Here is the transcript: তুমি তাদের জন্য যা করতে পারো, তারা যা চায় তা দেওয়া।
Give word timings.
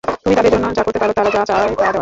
তুমি 0.23 0.33
তাদের 0.37 0.51
জন্য 0.55 0.65
যা 0.77 0.83
করতে 0.85 0.99
পারো, 1.01 1.11
তারা 1.17 1.29
যা 1.35 1.41
চায় 1.49 1.57
তা 1.61 1.67
দেওয়া। 1.71 1.87